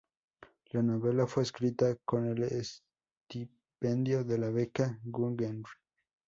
La 0.71 0.81
novela 0.81 1.27
fue 1.27 1.43
escrita 1.43 1.95
con 2.05 2.25
el 2.25 2.41
estipendio 3.21 4.23
de 4.23 4.39
la 4.39 4.49
Beca 4.49 4.99
Guggenheim. 5.03 5.63